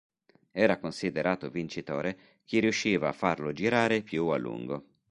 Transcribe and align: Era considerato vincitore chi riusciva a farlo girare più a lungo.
Era 0.55 0.79
considerato 0.79 1.51
vincitore 1.51 2.41
chi 2.45 2.57
riusciva 2.59 3.09
a 3.09 3.13
farlo 3.13 3.51
girare 3.53 4.01
più 4.01 4.25
a 4.29 4.37
lungo. 4.37 4.85